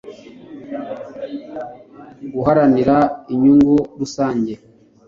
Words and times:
guharanira 2.33 2.97
inyungu 3.33 3.75
rusange 3.99 4.53